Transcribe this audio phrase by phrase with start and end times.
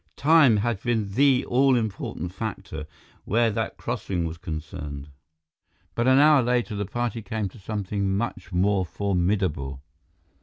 [0.17, 2.87] Time had been the all important factor,
[3.23, 5.09] where that crossing was concerned.
[5.93, 9.83] But an hour later, the party came to something much more formidable.